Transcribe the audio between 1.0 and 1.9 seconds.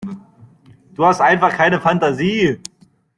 hast einfach keine